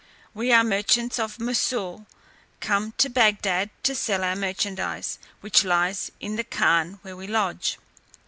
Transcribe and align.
We 0.33 0.51
are 0.51 0.63
merchants 0.63 1.19
of 1.19 1.37
Moussol 1.37 2.07
come 2.59 2.91
to 2.97 3.07
Bagdad 3.07 3.69
to 3.83 3.93
sell 3.93 4.23
our 4.23 4.35
merchandize, 4.35 5.19
which 5.41 5.63
lies 5.63 6.11
in 6.19 6.37
the 6.37 6.43
khan 6.43 6.97
where 7.03 7.15
we 7.15 7.27
lodge. 7.27 7.77